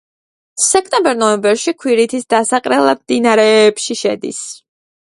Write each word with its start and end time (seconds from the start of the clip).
სექტემბერ-ნოემბერში 0.67 1.75
ქვირითის 1.85 2.27
დასაყრელად 2.37 3.05
მდინარეებში 3.07 4.03
შედის. 4.05 4.45